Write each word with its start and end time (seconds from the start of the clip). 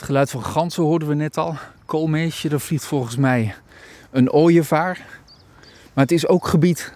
Het 0.00 0.08
geluid 0.08 0.30
van 0.30 0.44
ganzen 0.44 0.82
hoorden 0.82 1.08
we 1.08 1.14
net 1.14 1.36
al. 1.36 1.54
Koolmeesje, 1.84 2.48
daar 2.48 2.60
vliegt 2.60 2.84
volgens 2.84 3.16
mij 3.16 3.54
een 4.10 4.32
ooievaar. 4.32 5.06
Maar 5.92 6.04
het 6.04 6.12
is 6.12 6.26
ook 6.26 6.46
gebied 6.46 6.92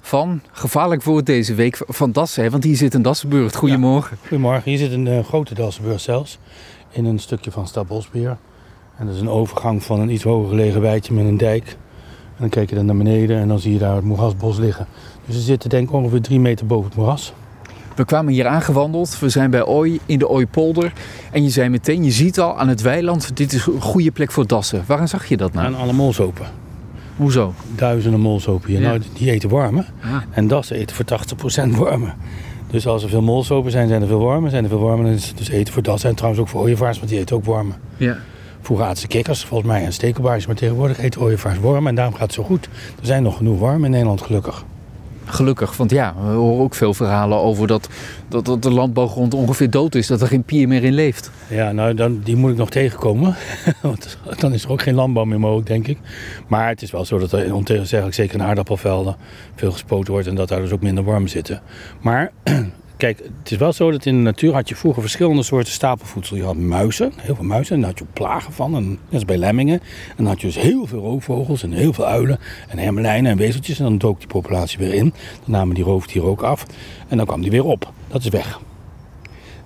van, 0.00 0.40
gevaarlijk 0.50 1.02
voor 1.02 1.24
deze 1.24 1.54
week, 1.54 1.82
van 1.86 2.12
Dassen. 2.12 2.42
Hè? 2.42 2.50
Want 2.50 2.64
hier 2.64 2.76
zit 2.76 2.94
een 2.94 3.02
Dassenburg. 3.02 3.54
Goedemorgen. 3.54 4.16
Goedemorgen. 4.20 4.70
Hier 4.70 4.78
zit 4.78 4.92
een 4.92 5.06
uh, 5.06 5.24
grote 5.24 5.54
Dassenburg 5.54 6.00
zelfs. 6.00 6.38
In 6.90 7.04
een 7.04 7.18
stukje 7.18 7.50
van 7.50 7.66
Stad 7.66 7.86
Bosbeer. 7.86 8.36
En 8.96 9.06
dat 9.06 9.14
is 9.14 9.20
een 9.20 9.30
overgang 9.30 9.82
van 9.82 10.00
een 10.00 10.10
iets 10.10 10.24
hoger 10.24 10.48
gelegen 10.48 10.80
weidje 10.80 11.14
met 11.14 11.24
een 11.24 11.36
dijk. 11.36 11.66
En 11.66 12.38
dan 12.38 12.48
kijk 12.48 12.68
je 12.68 12.74
dan 12.74 12.86
naar 12.86 12.96
beneden 12.96 13.38
en 13.38 13.48
dan 13.48 13.58
zie 13.58 13.72
je 13.72 13.78
daar 13.78 13.94
het 13.94 14.04
moerasbos 14.04 14.58
liggen. 14.58 14.86
Dus 15.26 15.34
we 15.34 15.40
zitten 15.40 15.70
denk 15.70 15.88
ik 15.88 15.94
ongeveer 15.94 16.22
drie 16.22 16.40
meter 16.40 16.66
boven 16.66 16.88
het 16.88 16.96
moeras. 16.96 17.32
We 17.96 18.04
kwamen 18.04 18.32
hier 18.32 18.46
aangewandeld. 18.46 19.18
We 19.18 19.28
zijn 19.28 19.50
bij 19.50 19.64
Ooi 19.64 20.00
in 20.06 20.18
de 20.18 20.28
Ooipolder. 20.28 20.92
En 21.30 21.42
je 21.42 21.50
zei 21.50 21.68
meteen, 21.68 22.04
je 22.04 22.10
ziet 22.10 22.40
al 22.40 22.58
aan 22.58 22.68
het 22.68 22.80
weiland, 22.80 23.36
dit 23.36 23.52
is 23.52 23.66
een 23.66 23.80
goede 23.80 24.10
plek 24.10 24.32
voor 24.32 24.46
dassen. 24.46 24.84
Waarom 24.86 25.06
zag 25.06 25.26
je 25.26 25.36
dat 25.36 25.52
nou? 25.52 25.66
Aan 25.66 25.74
alle 25.74 25.92
molsopen. 25.92 26.46
Hoezo? 27.16 27.54
Duizenden 27.74 28.20
molsopen 28.20 28.68
hier. 28.68 28.80
Ja. 28.80 28.88
Nou, 28.88 29.00
die 29.12 29.30
eten 29.30 29.48
wormen. 29.48 29.86
Ja. 30.02 30.24
En 30.30 30.48
dassen 30.48 30.76
eten 30.76 30.96
voor 30.96 31.04
80% 31.64 31.76
wormen. 31.76 32.14
Dus 32.70 32.86
als 32.86 33.02
er 33.02 33.08
veel 33.08 33.22
molsopen 33.22 33.70
zijn, 33.70 33.88
zijn 33.88 34.02
er 34.02 34.08
veel 34.08 34.18
wormen. 34.18 34.50
Zijn 34.50 34.62
er 34.62 34.68
veel 34.68 34.78
wormen, 34.78 35.04
dan 35.04 35.14
is 35.14 35.28
het 35.28 35.38
dus 35.38 35.48
eten 35.48 35.72
voor 35.72 35.82
dassen. 35.82 36.08
En 36.08 36.14
trouwens 36.14 36.42
ook 36.42 36.48
voor 36.48 36.60
ooievaars, 36.60 36.98
want 36.98 37.10
die 37.10 37.18
eten 37.18 37.36
ook 37.36 37.44
wormen. 37.44 37.76
Ja. 37.96 38.16
Vroeger 38.60 38.86
aten 38.86 39.00
ze 39.00 39.06
kikkers, 39.06 39.44
volgens 39.44 39.70
mij, 39.70 39.84
en 39.84 39.92
stekelbaars. 39.92 40.46
Maar 40.46 40.56
tegenwoordig 40.56 40.98
eten 40.98 41.20
ooievaars 41.20 41.58
wormen. 41.58 41.88
En 41.88 41.94
daarom 41.94 42.14
gaat 42.14 42.22
het 42.22 42.32
zo 42.32 42.42
goed. 42.42 42.68
Er 43.00 43.06
zijn 43.06 43.22
nog 43.22 43.36
genoeg 43.36 43.58
wormen 43.58 43.84
in 43.84 43.90
Nederland, 43.90 44.22
gelukkig. 44.22 44.64
Gelukkig, 45.32 45.76
want 45.76 45.90
ja, 45.90 46.14
we 46.22 46.32
horen 46.32 46.62
ook 46.62 46.74
veel 46.74 46.94
verhalen 46.94 47.38
over 47.38 47.66
dat, 47.66 47.88
dat, 48.28 48.44
dat 48.44 48.62
de 48.62 48.70
landbouwgrond 48.70 49.34
ongeveer 49.34 49.70
dood 49.70 49.94
is, 49.94 50.06
dat 50.06 50.20
er 50.20 50.26
geen 50.26 50.42
pier 50.42 50.68
meer 50.68 50.84
in 50.84 50.92
leeft. 50.92 51.30
Ja, 51.48 51.72
nou, 51.72 51.94
dan, 51.94 52.20
die 52.24 52.36
moet 52.36 52.50
ik 52.50 52.56
nog 52.56 52.70
tegenkomen. 52.70 53.34
want 53.80 54.18
dan 54.38 54.52
is 54.52 54.64
er 54.64 54.70
ook 54.70 54.82
geen 54.82 54.94
landbouw 54.94 55.24
meer 55.24 55.40
mogelijk, 55.40 55.66
denk 55.66 55.86
ik. 55.86 55.98
Maar 56.46 56.68
het 56.68 56.82
is 56.82 56.90
wel 56.90 57.04
zo 57.04 57.18
dat 57.18 57.32
er 57.32 57.54
ontegenzeggelijk 57.54 58.16
zeker 58.16 58.34
in 58.34 58.42
aardappelvelden 58.42 59.16
veel 59.54 59.72
gespoten 59.72 60.12
wordt 60.12 60.28
en 60.28 60.34
dat 60.34 60.48
daar 60.48 60.60
dus 60.60 60.72
ook 60.72 60.82
minder 60.82 61.04
wormen 61.04 61.30
zitten. 61.30 61.60
Maar 62.00 62.32
Kijk, 63.02 63.18
het 63.18 63.50
is 63.50 63.58
wel 63.58 63.72
zo 63.72 63.90
dat 63.90 64.06
in 64.06 64.14
de 64.14 64.22
natuur 64.22 64.52
had 64.52 64.68
je 64.68 64.76
vroeger 64.76 65.02
verschillende 65.02 65.42
soorten 65.42 65.72
stapelvoedsel. 65.72 66.36
Je 66.36 66.44
had 66.44 66.56
muizen, 66.56 67.12
heel 67.16 67.34
veel 67.34 67.44
muizen, 67.44 67.74
en 67.74 67.80
daar 67.80 67.90
had 67.90 67.98
je 67.98 68.04
plagen 68.12 68.52
van. 68.52 68.76
En, 68.76 68.98
dat 69.08 69.20
is 69.20 69.24
bij 69.24 69.36
lemmingen. 69.36 69.80
En 70.08 70.14
dan 70.16 70.26
had 70.26 70.40
je 70.40 70.46
dus 70.46 70.58
heel 70.58 70.86
veel 70.86 71.00
roofvogels 71.00 71.62
en 71.62 71.72
heel 71.72 71.92
veel 71.92 72.06
uilen 72.06 72.38
en 72.68 72.78
hermelijnen 72.78 73.30
en 73.30 73.36
wezeltjes. 73.36 73.78
En 73.78 73.84
dan 73.84 73.98
dook 73.98 74.18
die 74.18 74.28
populatie 74.28 74.78
weer 74.78 74.94
in. 74.94 75.14
Dan 75.44 75.50
namen 75.50 75.74
die 75.74 75.84
roofdieren 75.84 76.30
ook 76.30 76.42
af. 76.42 76.66
En 77.08 77.16
dan 77.16 77.26
kwam 77.26 77.40
die 77.40 77.50
weer 77.50 77.64
op. 77.64 77.92
Dat 78.08 78.20
is 78.20 78.28
weg. 78.28 78.60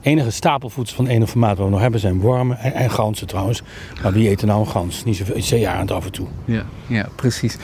enige 0.00 0.30
stapelvoedsel 0.30 0.96
van 0.96 1.06
enig 1.06 1.28
formaat 1.28 1.56
wat 1.56 1.66
we 1.66 1.72
nog 1.72 1.80
hebben 1.80 2.00
zijn 2.00 2.20
wormen 2.20 2.58
en, 2.58 2.72
en 2.72 2.90
ganzen 2.90 3.26
trouwens. 3.26 3.62
Maar 4.02 4.12
wie 4.12 4.28
eet 4.28 4.40
er 4.40 4.46
nou 4.46 4.60
een 4.60 4.68
gans? 4.68 5.04
Niet 5.04 5.16
zoveel, 5.16 5.42
zeearend 5.42 5.90
af 5.90 6.04
en 6.04 6.12
toe. 6.12 6.26
Ja, 6.44 6.64
ja, 6.86 7.08
precies. 7.16 7.56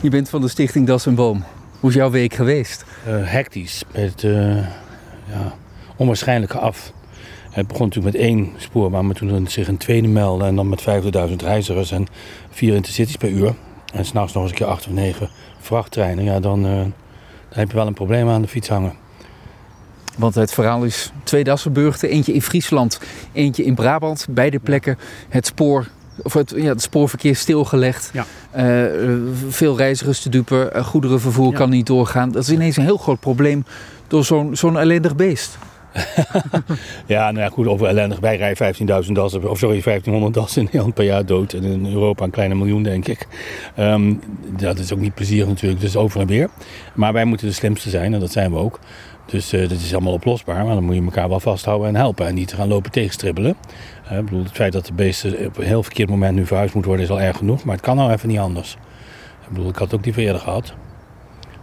Je 0.00 0.10
bent 0.10 0.28
van 0.28 0.40
de 0.40 0.48
stichting 0.48 0.86
Das 0.86 1.06
en 1.06 1.14
Boom. 1.14 1.44
Hoe 1.80 1.90
is 1.90 1.96
jouw 1.96 2.10
week 2.10 2.34
geweest? 2.34 2.84
Uh, 3.08 3.14
hectisch. 3.22 3.82
Met... 3.92 4.22
Uh, 4.22 4.66
ja, 5.30 5.54
onwaarschijnlijke 5.96 6.58
af. 6.58 6.92
Het 7.50 7.66
begon 7.66 7.86
natuurlijk 7.86 8.14
met 8.16 8.24
één 8.24 8.52
spoorbaan, 8.56 9.06
maar 9.06 9.14
toen 9.14 9.48
zich 9.48 9.68
een 9.68 9.76
tweede 9.76 10.08
meldde 10.08 10.44
en 10.44 10.56
dan 10.56 10.68
met 10.68 10.80
50.000 11.28 11.34
reizigers 11.36 11.90
en 11.90 12.06
vier 12.50 12.74
intercities 12.74 13.16
per 13.16 13.28
uur. 13.28 13.54
En 13.92 14.04
s'nachts 14.04 14.32
nog 14.32 14.42
eens 14.42 14.52
een 14.52 14.58
keer 14.58 14.66
acht 14.66 14.86
of 14.86 14.92
negen 14.92 15.28
vrachttreinen, 15.58 16.24
ja, 16.24 16.40
dan, 16.40 16.66
uh, 16.66 16.72
dan 16.72 16.92
heb 17.48 17.70
je 17.70 17.76
wel 17.76 17.86
een 17.86 17.94
probleem 17.94 18.28
aan 18.28 18.42
de 18.42 18.48
fiets 18.48 18.68
hangen. 18.68 18.92
Want 20.18 20.34
het 20.34 20.52
verhaal 20.52 20.84
is 20.84 21.12
twee 21.22 21.44
Dassenburgten, 21.44 22.08
eentje 22.08 22.32
in 22.32 22.42
Friesland, 22.42 23.00
eentje 23.32 23.64
in 23.64 23.74
Brabant. 23.74 24.26
Beide 24.30 24.58
plekken 24.58 24.98
het 25.28 25.46
spoor 25.46 25.88
of 26.22 26.32
het, 26.32 26.52
ja, 26.56 26.68
het 26.68 26.82
spoorverkeer 26.82 27.36
stilgelegd. 27.36 28.10
Ja. 28.12 28.26
Uh, 28.56 29.14
veel 29.48 29.76
reizigers 29.76 30.20
te 30.20 30.28
dupen, 30.28 30.70
uh, 30.76 30.84
goederenvervoer 30.84 31.50
ja. 31.50 31.56
kan 31.58 31.70
niet 31.70 31.86
doorgaan. 31.86 32.30
Dat 32.30 32.42
is 32.42 32.50
ineens 32.50 32.76
een 32.76 32.84
heel 32.84 32.96
groot 32.96 33.20
probleem 33.20 33.64
door 34.06 34.24
zo'n 34.24 34.56
zo'n 34.56 34.78
ellendig 34.78 35.16
beest. 35.16 35.58
ja, 37.06 37.30
nou 37.30 37.44
ja, 37.44 37.48
goed, 37.48 37.66
over 37.66 37.86
ellendig. 37.86 38.20
Wij 38.20 38.36
rijden 38.36 38.74
15.000 39.06 39.12
dassen, 39.12 39.50
of 39.50 39.58
sorry, 39.58 39.82
1500 39.82 40.34
dassen 40.34 40.58
in 40.58 40.64
Nederland 40.64 40.94
per 40.94 41.04
jaar 41.04 41.26
dood. 41.26 41.52
En 41.52 41.62
in 41.62 41.86
Europa 41.86 42.24
een 42.24 42.30
kleine 42.30 42.54
miljoen, 42.54 42.82
denk 42.82 43.08
ik. 43.08 43.26
Um, 43.78 44.20
dat 44.56 44.78
is 44.78 44.92
ook 44.92 45.00
niet 45.00 45.14
plezierig 45.14 45.48
natuurlijk, 45.48 45.80
dus 45.80 45.96
over 45.96 46.20
en 46.20 46.26
weer. 46.26 46.48
Maar 46.94 47.12
wij 47.12 47.24
moeten 47.24 47.46
de 47.46 47.52
slimste 47.52 47.90
zijn 47.90 48.14
en 48.14 48.20
dat 48.20 48.32
zijn 48.32 48.50
we 48.50 48.58
ook. 48.58 48.78
Dus 49.26 49.52
uh, 49.52 49.68
dat 49.68 49.78
is 49.78 49.92
allemaal 49.92 50.12
oplosbaar, 50.12 50.64
maar 50.64 50.74
dan 50.74 50.84
moet 50.84 50.94
je 50.94 51.02
elkaar 51.02 51.28
wel 51.28 51.40
vasthouden 51.40 51.88
en 51.88 51.96
helpen. 51.96 52.26
En 52.26 52.34
niet 52.34 52.54
gaan 52.54 52.68
lopen 52.68 52.90
tegenstribbelen. 52.90 53.56
Ik 54.10 54.24
bedoel, 54.24 54.42
het 54.42 54.52
feit 54.52 54.72
dat 54.72 54.86
de 54.86 54.92
beesten 54.92 55.46
op 55.46 55.58
een 55.58 55.66
heel 55.66 55.82
verkeerd 55.82 56.08
moment 56.08 56.34
nu 56.34 56.46
verhuisd 56.46 56.74
moeten 56.74 56.90
worden 56.90 57.10
is 57.10 57.16
al 57.16 57.26
erg 57.26 57.36
genoeg. 57.36 57.64
Maar 57.64 57.74
het 57.74 57.84
kan 57.84 57.96
nou 57.96 58.12
even 58.12 58.28
niet 58.28 58.38
anders. 58.38 58.76
Ik 59.42 59.54
bedoel, 59.54 59.68
ik 59.68 59.76
had 59.76 59.94
ook 59.94 60.02
die 60.02 60.16
eerder 60.16 60.40
gehad. 60.40 60.74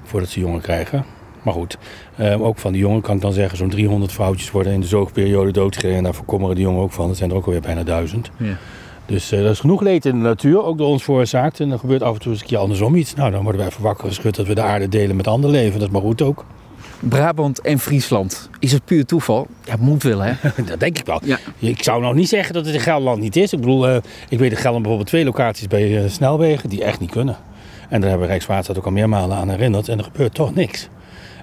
Voordat 0.03 0.29
ze 0.29 0.39
jongen 0.39 0.61
krijgen. 0.61 1.14
Maar 1.45 1.53
goed, 1.53 1.77
uh, 2.19 2.41
ook 2.41 2.57
van 2.57 2.71
die 2.71 2.81
jongen 2.81 3.01
kan 3.01 3.15
ik 3.15 3.21
dan 3.21 3.33
zeggen, 3.33 3.57
zo'n 3.57 3.69
300 3.69 4.11
vrouwtjes 4.11 4.51
worden 4.51 4.73
in 4.73 4.79
de 4.79 4.87
zoogperiode 4.87 5.51
doodgereden. 5.51 5.97
En 5.97 6.03
daar 6.03 6.13
voorkomen 6.13 6.55
de 6.55 6.61
jongen 6.61 6.81
ook 6.81 6.91
van. 6.91 7.07
Dat 7.07 7.17
zijn 7.17 7.29
er 7.29 7.35
ook 7.35 7.45
alweer 7.45 7.61
bijna 7.61 7.83
duizend. 7.83 8.29
Ja. 8.37 8.57
Dus 9.05 9.33
uh, 9.33 9.39
er 9.39 9.49
is 9.49 9.59
genoeg 9.59 9.81
leed 9.81 10.05
in 10.05 10.11
de 10.11 10.23
natuur, 10.23 10.63
ook 10.63 10.77
door 10.77 10.87
ons 10.87 11.03
veroorzaakt. 11.03 11.59
En 11.59 11.71
er 11.71 11.79
gebeurt 11.79 12.01
af 12.01 12.13
en 12.13 12.21
toe 12.21 12.31
eens 12.31 12.41
een 12.41 12.47
keer 12.47 12.57
andersom 12.57 12.95
iets. 12.95 13.13
Nou, 13.13 13.31
dan 13.31 13.41
worden 13.43 13.61
wij 13.61 13.69
even 13.69 13.83
wakker 13.83 14.07
geschud 14.07 14.35
dat 14.35 14.47
we 14.47 14.55
de 14.55 14.61
aarde 14.61 14.89
delen 14.89 15.15
met 15.15 15.27
ander 15.27 15.49
leven. 15.49 15.79
Dat 15.79 15.87
is 15.87 15.93
maar 15.93 16.01
goed 16.01 16.21
ook. 16.21 16.45
Brabant 16.99 17.61
en 17.61 17.79
Friesland. 17.79 18.49
Is 18.59 18.71
het 18.71 18.85
puur 18.85 19.05
toeval? 19.05 19.47
Ja, 19.63 19.75
moet 19.79 20.03
wel, 20.03 20.19
hè? 20.19 20.33
dat 20.65 20.79
denk 20.79 20.99
ik 20.99 21.05
wel. 21.05 21.19
Ja. 21.23 21.39
Ik 21.59 21.83
zou 21.83 22.01
nog 22.01 22.13
niet 22.13 22.29
zeggen 22.29 22.53
dat 22.53 22.65
het 22.65 22.73
in 22.73 22.81
Gelderland 22.81 23.21
niet 23.21 23.35
is. 23.35 23.53
Ik 23.53 23.59
bedoel, 23.59 23.89
uh, 23.89 23.95
ik 24.29 24.39
weet 24.39 24.51
in 24.51 24.57
Gelderland 24.57 24.81
bijvoorbeeld 24.81 25.07
twee 25.07 25.25
locaties 25.25 25.67
bij 25.67 26.03
uh, 26.03 26.09
snelwegen 26.09 26.69
die 26.69 26.83
echt 26.83 26.99
niet 26.99 27.11
kunnen. 27.11 27.37
En 27.89 28.01
daar 28.01 28.09
hebben 28.09 28.27
Rijkswaterstaat 28.27 28.77
ook 28.77 28.85
al 28.85 28.91
meermalen 28.91 29.37
aan 29.37 29.49
herinnerd. 29.49 29.87
En 29.87 29.97
er 29.97 30.03
gebeurt 30.03 30.33
toch 30.33 30.55
niks. 30.55 30.89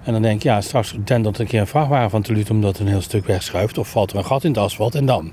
En 0.04 0.12
dan 0.12 0.22
denk 0.22 0.36
ik, 0.36 0.42
ja, 0.42 0.60
straks 0.60 0.94
dat 1.04 1.38
een 1.38 1.46
keer 1.46 1.60
een 1.60 1.66
vrachtwagen 1.66 2.10
van 2.10 2.22
te 2.22 2.44
omdat 2.50 2.78
een 2.78 2.88
heel 2.88 3.00
stuk 3.00 3.26
wegschuift. 3.26 3.78
Of 3.78 3.88
valt 3.88 4.10
er 4.10 4.16
een 4.16 4.24
gat 4.24 4.44
in 4.44 4.50
het 4.50 4.58
asfalt 4.58 4.94
en 4.94 5.06
dan? 5.06 5.32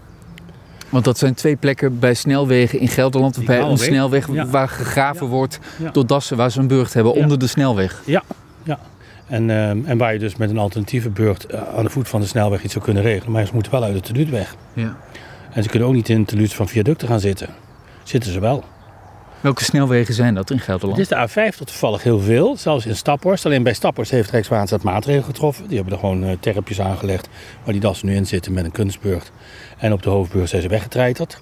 Want 0.89 1.03
dat 1.03 1.17
zijn 1.17 1.33
twee 1.33 1.55
plekken 1.55 1.99
bij 1.99 2.13
snelwegen 2.13 2.79
in 2.79 2.87
Gelderland. 2.87 3.35
Die 3.35 3.45
bij 3.45 3.59
een 3.61 3.77
snelweg 3.77 4.31
ja. 4.31 4.45
waar 4.45 4.69
gegraven 4.69 5.25
ja. 5.25 5.31
wordt 5.31 5.59
ja. 5.79 5.91
door 5.91 6.07
dassen 6.07 6.37
waar 6.37 6.51
ze 6.51 6.59
een 6.59 6.67
burcht 6.67 6.93
hebben 6.93 7.13
onder 7.13 7.39
de 7.39 7.47
snelweg. 7.47 8.01
Ja, 8.05 8.23
ja. 8.63 8.79
En, 9.27 9.49
uh, 9.49 9.69
en 9.69 9.97
waar 9.97 10.13
je 10.13 10.19
dus 10.19 10.35
met 10.35 10.49
een 10.49 10.57
alternatieve 10.57 11.09
burcht 11.09 11.53
uh, 11.53 11.61
aan 11.75 11.83
de 11.83 11.89
voet 11.89 12.09
van 12.09 12.21
de 12.21 12.27
snelweg 12.27 12.63
iets 12.63 12.73
zou 12.73 12.85
kunnen 12.85 13.03
regelen. 13.03 13.31
Maar 13.31 13.45
ze 13.45 13.53
moeten 13.53 13.71
wel 13.71 13.83
uit 13.83 13.93
de 13.93 14.01
teluut 14.01 14.29
weg. 14.29 14.55
Ja. 14.73 14.97
En 15.51 15.63
ze 15.63 15.69
kunnen 15.69 15.87
ook 15.87 15.93
niet 15.93 16.09
in 16.09 16.19
de 16.19 16.25
teluut 16.25 16.53
van 16.53 16.67
viaducten 16.67 17.07
gaan 17.07 17.19
zitten. 17.19 17.49
Zitten 18.03 18.31
ze 18.31 18.39
wel. 18.39 18.63
Welke 19.41 19.63
snelwegen 19.63 20.13
zijn 20.13 20.35
dat 20.35 20.51
in 20.51 20.59
Gelderland? 20.59 20.99
Het 20.99 21.11
is 21.11 21.17
de 21.17 21.51
A5 21.51 21.57
tot 21.57 21.67
toevallig 21.67 22.03
heel 22.03 22.19
veel, 22.19 22.57
zelfs 22.57 22.85
in 22.85 22.95
Staphorst. 22.95 23.45
Alleen 23.45 23.63
bij 23.63 23.73
Staphorst 23.73 24.11
heeft 24.11 24.31
Rijkswaterstaat 24.31 24.83
maatregelen 24.83 25.25
getroffen. 25.25 25.67
Die 25.67 25.75
hebben 25.75 25.93
er 25.93 25.99
gewoon 25.99 26.23
uh, 26.23 26.31
terpjes 26.39 26.81
aangelegd 26.81 27.29
waar 27.63 27.73
die 27.73 27.81
dassen 27.81 28.07
nu 28.07 28.15
in 28.15 28.27
zitten 28.27 28.53
met 28.53 28.65
een 28.65 28.71
kunstburg. 28.71 29.31
En 29.77 29.93
op 29.93 30.03
de 30.03 30.09
hoofdburg 30.09 30.49
zijn 30.49 30.61
ze 30.61 30.67
weggetreiterd. 30.67 31.41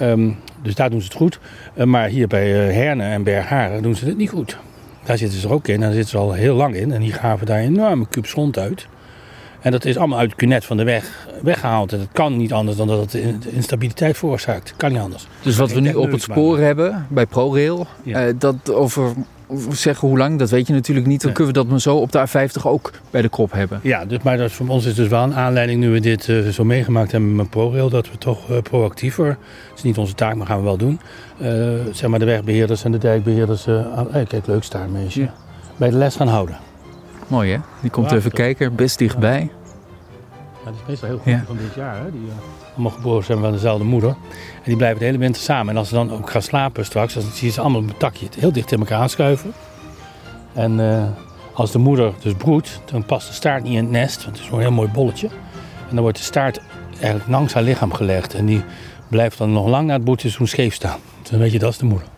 Um, 0.00 0.38
dus 0.62 0.74
daar 0.74 0.90
doen 0.90 1.00
ze 1.00 1.06
het 1.06 1.16
goed. 1.16 1.38
Uh, 1.74 1.84
maar 1.84 2.08
hier 2.08 2.26
bij 2.26 2.68
uh, 2.68 2.74
Herne 2.74 3.02
en 3.02 3.22
Bergharen 3.22 3.82
doen 3.82 3.94
ze 3.94 4.06
het 4.06 4.16
niet 4.16 4.30
goed. 4.30 4.58
Daar 5.04 5.18
zitten 5.18 5.38
ze 5.38 5.46
er 5.46 5.52
ook 5.52 5.68
in 5.68 5.74
en 5.74 5.80
daar 5.80 5.92
zitten 5.92 6.10
ze 6.10 6.16
al 6.16 6.32
heel 6.32 6.54
lang 6.54 6.74
in. 6.74 6.92
En 6.92 7.00
die 7.00 7.12
gaven 7.12 7.46
daar 7.46 7.58
enorme 7.58 8.06
kubus 8.08 8.32
grond 8.32 8.58
uit. 8.58 8.86
En 9.64 9.70
dat 9.70 9.84
is 9.84 9.96
allemaal 9.96 10.18
uit 10.18 10.30
het 10.30 10.38
kunet 10.38 10.64
van 10.64 10.76
de 10.76 10.84
weg 10.84 11.26
weggehaald. 11.42 11.92
En 11.92 11.98
dat 11.98 12.08
kan 12.12 12.36
niet 12.36 12.52
anders 12.52 12.76
dan 12.76 12.86
dat 12.86 13.12
het 13.12 13.44
instabiliteit 13.46 14.18
veroorzaakt. 14.18 14.74
Kan 14.76 14.92
niet 14.92 15.00
anders. 15.00 15.26
Dus 15.42 15.56
wat 15.56 15.72
we 15.72 15.80
nu 15.80 15.94
op 15.94 16.10
het 16.10 16.22
spoor 16.22 16.58
hebben 16.58 17.06
bij 17.08 17.26
ProRail, 17.26 17.86
ja. 18.02 18.26
uh, 18.26 18.34
dat 18.38 18.72
over 18.72 19.12
zeggen 19.70 20.08
hoe 20.08 20.18
lang, 20.18 20.38
dat 20.38 20.50
weet 20.50 20.66
je 20.66 20.72
natuurlijk 20.72 21.06
niet. 21.06 21.22
Dan 21.22 21.32
kunnen 21.32 21.54
we 21.54 21.60
dat 21.60 21.68
maar 21.68 21.80
zo 21.80 21.96
op 21.96 22.12
de 22.12 22.28
A50 22.28 22.62
ook 22.62 22.90
bij 23.10 23.22
de 23.22 23.28
kop 23.28 23.52
hebben. 23.52 23.80
Ja, 23.82 24.04
dus, 24.04 24.22
maar 24.22 24.36
dat 24.36 24.52
voor 24.52 24.68
ons 24.68 24.84
is 24.84 24.94
dus 24.94 25.08
wel 25.08 25.22
een 25.22 25.34
aanleiding 25.34 25.80
nu 25.80 25.90
we 25.90 26.00
dit 26.00 26.28
uh, 26.28 26.48
zo 26.48 26.64
meegemaakt 26.64 27.12
hebben 27.12 27.34
met 27.34 27.50
ProRail. 27.50 27.88
Dat 27.88 28.10
we 28.10 28.18
toch 28.18 28.50
uh, 28.50 28.58
proactiever, 28.62 29.26
het 29.26 29.38
is 29.76 29.82
niet 29.82 29.98
onze 29.98 30.14
taak, 30.14 30.34
maar 30.34 30.46
gaan 30.46 30.58
we 30.58 30.64
wel 30.64 30.76
doen. 30.76 31.00
Uh, 31.42 31.48
zeg 31.92 32.10
maar 32.10 32.18
de 32.18 32.24
wegbeheerders 32.24 32.84
en 32.84 32.92
de 32.92 32.98
dijkbeheerders, 32.98 33.64
hey, 34.10 34.24
kijk 34.28 34.46
leuk 34.46 34.62
staartmeisje, 34.62 35.20
ja. 35.20 35.34
bij 35.76 35.90
de 35.90 35.96
les 35.96 36.16
gaan 36.16 36.28
houden. 36.28 36.56
Mooi 37.26 37.52
hè? 37.52 37.58
Die 37.80 37.90
komt 37.90 38.12
even 38.12 38.30
kijken, 38.30 38.74
best 38.74 38.98
dichtbij. 38.98 39.50
Ja, 40.64 40.70
dat 40.70 40.74
is 40.74 40.80
meestal 40.88 41.08
heel 41.08 41.18
goed 41.18 41.32
ja. 41.32 41.42
van 41.46 41.56
dit 41.56 41.74
jaar. 41.74 41.96
Hè? 41.96 42.10
Die 42.10 42.20
uh, 42.20 42.32
allemaal 42.72 42.92
geboren 42.92 43.24
zijn 43.24 43.38
van 43.38 43.52
dezelfde 43.52 43.84
moeder. 43.84 44.10
En 44.10 44.64
die 44.64 44.76
blijven 44.76 44.98
de 44.98 45.04
hele 45.04 45.18
winter 45.18 45.42
samen. 45.42 45.72
En 45.72 45.76
als 45.76 45.88
ze 45.88 45.94
dan 45.94 46.12
ook 46.12 46.30
gaan 46.30 46.42
slapen 46.42 46.84
straks, 46.84 47.14
dan 47.14 47.22
zie 47.22 47.46
je 47.46 47.52
ze 47.52 47.60
allemaal 47.60 47.80
op 47.80 47.88
een 47.88 47.96
takje 47.96 48.26
heel 48.38 48.52
dicht 48.52 48.72
in 48.72 48.78
elkaar 48.78 48.98
aanschuiven. 48.98 49.52
En 50.52 50.78
uh, 50.78 51.04
als 51.54 51.70
de 51.70 51.78
moeder 51.78 52.12
dus 52.22 52.34
broedt, 52.34 52.80
dan 52.84 53.04
past 53.04 53.28
de 53.28 53.34
staart 53.34 53.62
niet 53.62 53.72
in 53.72 53.78
het 53.78 53.90
nest. 53.90 54.24
Want 54.24 54.36
het 54.36 54.44
is 54.44 54.50
zo'n 54.50 54.60
heel 54.60 54.72
mooi 54.72 54.88
bolletje. 54.88 55.28
En 55.88 55.94
dan 55.94 56.00
wordt 56.00 56.18
de 56.18 56.24
staart 56.24 56.60
eigenlijk 57.00 57.28
langs 57.28 57.54
haar 57.54 57.62
lichaam 57.62 57.92
gelegd. 57.92 58.34
En 58.34 58.46
die 58.46 58.62
blijft 59.08 59.38
dan 59.38 59.52
nog 59.52 59.66
lang 59.66 59.86
na 59.86 59.92
het 59.92 60.04
broedseizoen 60.04 60.46
scheef 60.46 60.74
staan. 60.74 60.98
Dan 61.30 61.38
weet 61.38 61.52
je, 61.52 61.58
dat 61.58 61.70
is 61.70 61.78
de 61.78 61.84
moeder. 61.84 62.08